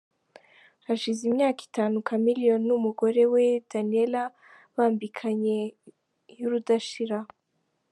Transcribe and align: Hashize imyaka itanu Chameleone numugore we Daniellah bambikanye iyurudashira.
Hashize 0.85 1.21
imyaka 1.31 1.61
itanu 1.69 1.95
Chameleone 2.07 2.63
numugore 2.67 3.23
we 3.33 3.45
Daniellah 3.71 4.31
bambikanye 4.75 5.57
iyurudashira. 6.31 7.17